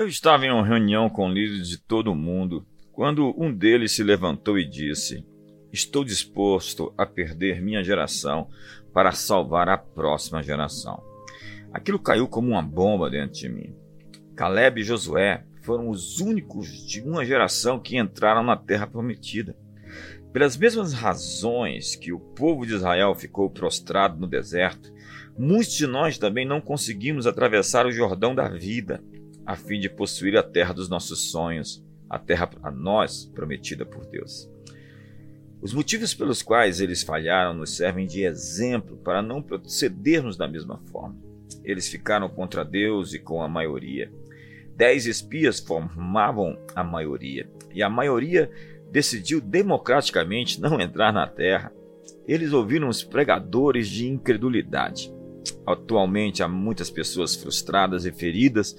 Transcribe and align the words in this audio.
Eu 0.00 0.08
estava 0.08 0.46
em 0.46 0.50
uma 0.50 0.66
reunião 0.66 1.10
com 1.10 1.30
líderes 1.30 1.68
de 1.68 1.76
todo 1.76 2.10
o 2.10 2.14
mundo 2.14 2.66
quando 2.90 3.34
um 3.36 3.52
deles 3.52 3.92
se 3.92 4.02
levantou 4.02 4.58
e 4.58 4.64
disse: 4.64 5.22
Estou 5.70 6.02
disposto 6.02 6.90
a 6.96 7.04
perder 7.04 7.60
minha 7.60 7.84
geração 7.84 8.48
para 8.94 9.12
salvar 9.12 9.68
a 9.68 9.76
próxima 9.76 10.42
geração. 10.42 11.02
Aquilo 11.70 11.98
caiu 11.98 12.26
como 12.26 12.48
uma 12.48 12.62
bomba 12.62 13.10
dentro 13.10 13.40
de 13.40 13.48
mim. 13.50 13.74
Caleb 14.34 14.80
e 14.80 14.84
Josué 14.84 15.44
foram 15.60 15.90
os 15.90 16.18
únicos 16.18 16.68
de 16.88 17.02
uma 17.02 17.22
geração 17.22 17.78
que 17.78 17.98
entraram 17.98 18.42
na 18.42 18.56
terra 18.56 18.86
prometida. 18.86 19.54
Pelas 20.32 20.56
mesmas 20.56 20.94
razões 20.94 21.94
que 21.94 22.10
o 22.10 22.18
povo 22.18 22.64
de 22.64 22.72
Israel 22.72 23.14
ficou 23.14 23.50
prostrado 23.50 24.18
no 24.18 24.26
deserto, 24.26 24.90
muitos 25.38 25.74
de 25.74 25.86
nós 25.86 26.16
também 26.16 26.46
não 26.46 26.58
conseguimos 26.58 27.26
atravessar 27.26 27.84
o 27.84 27.92
Jordão 27.92 28.34
da 28.34 28.48
vida 28.48 29.04
a 29.50 29.56
fim 29.56 29.80
de 29.80 29.88
possuir 29.88 30.36
a 30.36 30.44
terra 30.44 30.72
dos 30.72 30.88
nossos 30.88 31.32
sonhos, 31.32 31.84
a 32.08 32.20
terra 32.20 32.48
a 32.62 32.70
nós 32.70 33.24
prometida 33.34 33.84
por 33.84 34.06
Deus. 34.06 34.48
Os 35.60 35.74
motivos 35.74 36.14
pelos 36.14 36.40
quais 36.40 36.80
eles 36.80 37.02
falharam 37.02 37.52
nos 37.52 37.76
servem 37.76 38.06
de 38.06 38.22
exemplo 38.22 38.96
para 38.98 39.20
não 39.20 39.42
procedermos 39.42 40.36
da 40.36 40.46
mesma 40.46 40.78
forma. 40.92 41.16
Eles 41.64 41.88
ficaram 41.88 42.28
contra 42.28 42.64
Deus 42.64 43.12
e 43.12 43.18
com 43.18 43.42
a 43.42 43.48
maioria. 43.48 44.12
Dez 44.76 45.04
espias 45.04 45.58
formavam 45.58 46.56
a 46.72 46.84
maioria, 46.84 47.50
e 47.74 47.82
a 47.82 47.90
maioria 47.90 48.48
decidiu 48.92 49.40
democraticamente 49.40 50.60
não 50.60 50.80
entrar 50.80 51.12
na 51.12 51.26
terra. 51.26 51.72
Eles 52.24 52.52
ouviram 52.52 52.88
os 52.88 53.02
pregadores 53.02 53.88
de 53.88 54.06
incredulidade. 54.06 55.12
Atualmente 55.66 56.40
há 56.40 56.46
muitas 56.46 56.88
pessoas 56.88 57.34
frustradas 57.34 58.06
e 58.06 58.12
feridas 58.12 58.76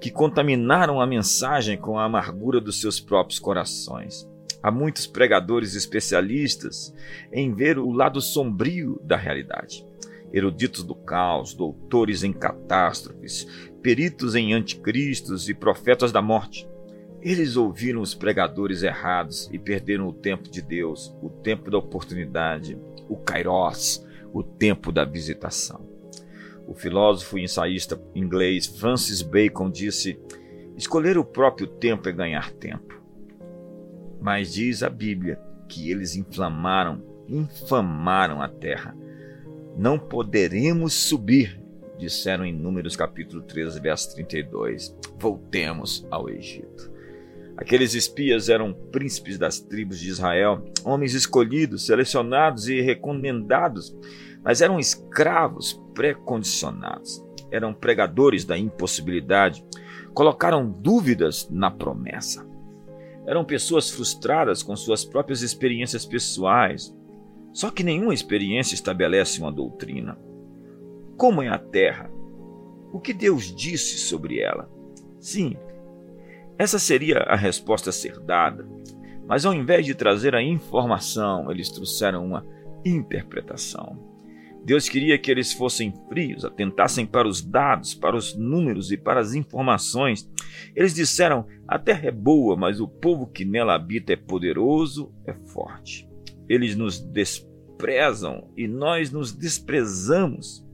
que 0.00 0.10
contaminaram 0.10 1.00
a 1.00 1.06
mensagem 1.06 1.76
com 1.76 1.98
a 1.98 2.04
amargura 2.04 2.60
dos 2.60 2.80
seus 2.80 3.00
próprios 3.00 3.38
corações. 3.38 4.28
Há 4.62 4.70
muitos 4.70 5.06
pregadores 5.06 5.74
especialistas 5.74 6.92
em 7.32 7.54
ver 7.54 7.78
o 7.78 7.90
lado 7.92 8.20
sombrio 8.20 9.00
da 9.04 9.16
realidade. 9.16 9.84
Eruditos 10.32 10.84
do 10.84 10.94
caos, 10.94 11.54
doutores 11.54 12.22
em 12.22 12.32
catástrofes, 12.32 13.46
peritos 13.82 14.34
em 14.34 14.52
anticristos 14.52 15.48
e 15.48 15.54
profetas 15.54 16.12
da 16.12 16.20
morte. 16.20 16.68
Eles 17.20 17.56
ouviram 17.56 18.00
os 18.00 18.14
pregadores 18.14 18.82
errados 18.82 19.48
e 19.52 19.58
perderam 19.58 20.06
o 20.06 20.12
tempo 20.12 20.48
de 20.48 20.62
Deus, 20.62 21.16
o 21.22 21.30
tempo 21.30 21.70
da 21.70 21.78
oportunidade, 21.78 22.78
o 23.08 23.16
kairos, 23.16 24.04
o 24.32 24.42
tempo 24.42 24.92
da 24.92 25.04
visitação. 25.04 25.97
O 26.68 26.74
filósofo 26.74 27.38
e 27.38 27.44
ensaísta 27.44 27.98
inglês 28.14 28.66
Francis 28.66 29.22
Bacon 29.22 29.70
disse: 29.70 30.20
Escolher 30.76 31.16
o 31.16 31.24
próprio 31.24 31.66
tempo 31.66 32.06
é 32.10 32.12
ganhar 32.12 32.52
tempo. 32.52 33.00
Mas 34.20 34.52
diz 34.52 34.82
a 34.82 34.90
Bíblia 34.90 35.40
que 35.66 35.90
eles 35.90 36.14
inflamaram, 36.14 37.02
infamaram 37.26 38.42
a 38.42 38.48
terra. 38.48 38.94
Não 39.78 39.98
poderemos 39.98 40.92
subir, 40.92 41.58
disseram 41.98 42.44
em 42.44 42.52
Números 42.52 42.94
capítulo 42.94 43.40
13, 43.42 43.80
verso 43.80 44.14
32. 44.14 44.94
Voltemos 45.18 46.06
ao 46.10 46.28
Egito. 46.28 46.92
Aqueles 47.56 47.94
espias 47.94 48.50
eram 48.50 48.74
príncipes 48.74 49.38
das 49.38 49.58
tribos 49.58 49.98
de 49.98 50.10
Israel, 50.10 50.64
homens 50.84 51.14
escolhidos, 51.14 51.86
selecionados 51.86 52.68
e 52.68 52.82
recomendados 52.82 53.96
mas 54.44 54.60
eram 54.60 54.78
escravos 54.78 55.80
precondicionados, 55.94 57.24
eram 57.50 57.74
pregadores 57.74 58.44
da 58.44 58.56
impossibilidade, 58.56 59.64
colocaram 60.14 60.70
dúvidas 60.70 61.48
na 61.50 61.70
promessa. 61.70 62.46
Eram 63.26 63.44
pessoas 63.44 63.90
frustradas 63.90 64.62
com 64.62 64.74
suas 64.74 65.04
próprias 65.04 65.42
experiências 65.42 66.06
pessoais. 66.06 66.96
Só 67.52 67.70
que 67.70 67.82
nenhuma 67.82 68.14
experiência 68.14 68.74
estabelece 68.74 69.40
uma 69.40 69.52
doutrina. 69.52 70.18
Como 71.16 71.42
é 71.42 71.48
a 71.48 71.58
terra? 71.58 72.10
O 72.90 72.98
que 72.98 73.12
Deus 73.12 73.54
disse 73.54 73.98
sobre 73.98 74.38
ela? 74.38 74.70
Sim, 75.20 75.56
essa 76.58 76.78
seria 76.80 77.18
a 77.18 77.36
resposta 77.36 77.90
a 77.90 77.92
ser 77.92 78.18
dada, 78.18 78.68
mas 79.28 79.46
ao 79.46 79.54
invés 79.54 79.86
de 79.86 79.94
trazer 79.94 80.34
a 80.34 80.42
informação, 80.42 81.48
eles 81.52 81.70
trouxeram 81.70 82.24
uma 82.26 82.44
interpretação. 82.84 84.17
Deus 84.64 84.88
queria 84.88 85.18
que 85.18 85.30
eles 85.30 85.52
fossem 85.52 85.94
frios, 86.08 86.44
atentassem 86.44 87.06
para 87.06 87.26
os 87.26 87.40
dados, 87.40 87.94
para 87.94 88.16
os 88.16 88.36
números 88.36 88.92
e 88.92 88.96
para 88.96 89.20
as 89.20 89.34
informações. 89.34 90.30
Eles 90.74 90.94
disseram: 90.94 91.46
a 91.66 91.78
terra 91.78 92.08
é 92.08 92.10
boa, 92.10 92.56
mas 92.56 92.80
o 92.80 92.88
povo 92.88 93.26
que 93.26 93.44
nela 93.44 93.74
habita 93.74 94.12
é 94.12 94.16
poderoso, 94.16 95.12
é 95.26 95.32
forte. 95.32 96.08
Eles 96.48 96.76
nos 96.76 97.00
desprezam 97.00 98.50
e 98.56 98.66
nós 98.66 99.10
nos 99.10 99.32
desprezamos. 99.32 100.66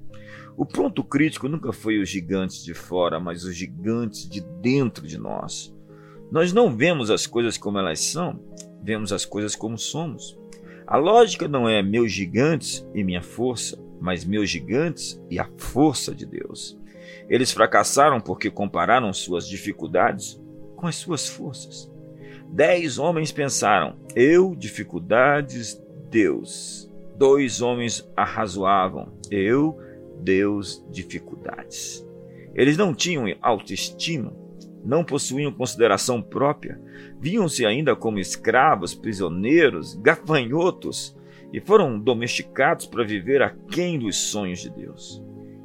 O 0.56 0.64
ponto 0.64 1.02
crítico 1.02 1.48
nunca 1.48 1.72
foi 1.72 2.00
os 2.00 2.08
gigantes 2.08 2.64
de 2.64 2.74
fora, 2.74 3.18
mas 3.18 3.44
os 3.44 3.56
gigantes 3.56 4.28
de 4.28 4.40
dentro 4.60 5.06
de 5.06 5.18
nós. 5.18 5.74
Nós 6.30 6.52
não 6.52 6.74
vemos 6.74 7.10
as 7.10 7.26
coisas 7.26 7.58
como 7.58 7.78
elas 7.78 8.00
são, 8.00 8.40
vemos 8.82 9.12
as 9.12 9.24
coisas 9.24 9.56
como 9.56 9.76
somos. 9.76 10.38
A 10.86 10.96
lógica 10.96 11.48
não 11.48 11.68
é 11.68 11.82
meus 11.82 12.12
gigantes 12.12 12.86
e 12.94 13.02
minha 13.02 13.22
força, 13.22 13.82
mas 14.00 14.24
meus 14.24 14.50
gigantes 14.50 15.20
e 15.30 15.38
a 15.38 15.48
força 15.56 16.14
de 16.14 16.26
Deus. 16.26 16.78
Eles 17.28 17.52
fracassaram 17.52 18.20
porque 18.20 18.50
compararam 18.50 19.12
suas 19.12 19.48
dificuldades 19.48 20.40
com 20.76 20.86
as 20.86 20.96
suas 20.96 21.26
forças. 21.26 21.90
Dez 22.50 22.98
homens 22.98 23.32
pensaram: 23.32 23.96
eu, 24.14 24.54
dificuldades, 24.54 25.82
Deus. 26.10 26.90
Dois 27.16 27.62
homens 27.62 28.06
arrazoavam: 28.14 29.12
eu, 29.30 29.78
Deus, 30.20 30.84
dificuldades. 30.90 32.06
Eles 32.54 32.76
não 32.76 32.94
tinham 32.94 33.24
autoestima, 33.40 34.32
não 34.84 35.02
possuíam 35.02 35.50
consideração 35.50 36.20
própria, 36.20 36.80
viam-se 37.18 37.64
ainda 37.64 37.96
como 37.96 38.18
escravos, 38.18 38.94
prisioneiros, 38.94 39.94
gafanhotos 39.94 41.16
e 41.52 41.60
foram 41.60 41.98
domesticados 41.98 42.86
para 42.86 43.04
viver 43.04 43.40
aquém 43.40 43.98
dos 43.98 44.16
sonhos 44.16 44.60
de 44.60 44.70
Deus. 44.70 45.22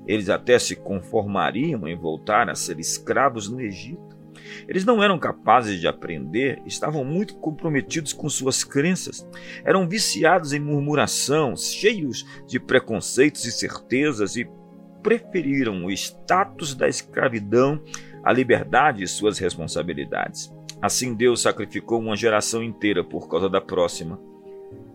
Eles 0.08 0.30
até 0.30 0.58
se 0.58 0.76
conformariam 0.76 1.88
em 1.88 1.96
voltar 1.96 2.50
a 2.50 2.56
ser 2.56 2.80
escravos 2.80 3.50
no 3.50 3.62
Egito. 3.62 4.10
Eles 4.68 4.86
não 4.86 5.04
eram 5.04 5.20
capazes 5.20 5.80
de 5.80 5.88
aprender, 5.88 6.62
estavam 6.66 7.04
muito 7.04 7.36
comprometidos 7.36 8.14
com 8.14 8.30
suas 8.30 8.64
crenças, 8.64 9.28
eram 9.64 9.88
viciados 9.88 10.54
em 10.54 10.60
murmuração, 10.60 11.56
cheios 11.56 12.26
de 12.48 12.60
preconceitos 12.60 13.46
e 13.46 13.52
certezas 13.52 14.36
e 14.36 14.50
preferiram 15.02 15.86
o 15.86 15.92
status 15.92 16.76
da 16.76 16.88
escravidão 16.88 17.82
à 18.24 18.32
liberdade 18.32 19.04
e 19.04 19.08
suas 19.08 19.38
responsabilidades. 19.38 20.54
Assim, 20.82 21.14
Deus 21.14 21.42
sacrificou 21.42 22.00
uma 22.00 22.16
geração 22.16 22.64
inteira 22.64 23.04
por 23.04 23.28
causa 23.28 23.50
da 23.50 23.60
próxima. 23.60 24.20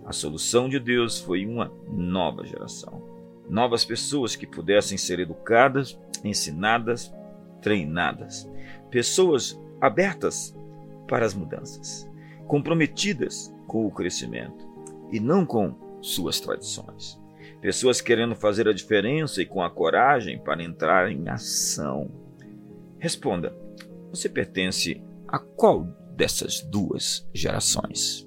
A 0.06 0.12
solução 0.12 0.68
de 0.68 0.78
Deus 0.78 1.20
foi 1.20 1.44
uma 1.44 1.70
nova 1.88 2.44
geração. 2.44 3.02
Novas 3.48 3.84
pessoas 3.84 4.34
que 4.34 4.46
pudessem 4.46 4.96
ser 4.96 5.20
educadas, 5.20 5.98
ensinadas, 6.22 7.12
treinadas. 7.60 8.50
Pessoas 8.90 9.60
abertas 9.80 10.56
para 11.06 11.26
as 11.26 11.34
mudanças, 11.34 12.10
comprometidas 12.46 13.54
com 13.66 13.86
o 13.86 13.90
crescimento 13.90 14.66
e 15.12 15.20
não 15.20 15.44
com 15.44 15.74
suas 16.00 16.40
tradições. 16.40 17.20
Pessoas 17.60 18.00
querendo 18.00 18.34
fazer 18.34 18.68
a 18.68 18.72
diferença 18.72 19.40
e 19.40 19.46
com 19.46 19.62
a 19.62 19.70
coragem 19.70 20.38
para 20.38 20.62
entrar 20.62 21.10
em 21.10 21.28
ação. 21.28 22.10
Responda: 23.04 23.54
você 24.08 24.30
pertence 24.30 25.04
a 25.28 25.38
qual 25.38 25.84
dessas 26.16 26.62
duas 26.62 27.28
gerações? 27.34 28.26